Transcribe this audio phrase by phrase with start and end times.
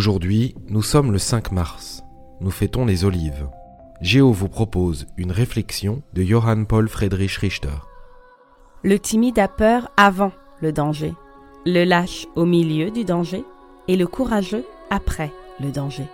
[0.00, 2.04] Aujourd'hui, nous sommes le 5 mars.
[2.40, 3.50] Nous fêtons les olives.
[4.00, 7.86] Géo vous propose une réflexion de Johann Paul Friedrich Richter.
[8.82, 10.32] Le timide a peur avant
[10.62, 11.12] le danger,
[11.66, 13.44] le lâche au milieu du danger
[13.88, 16.06] et le courageux après le danger.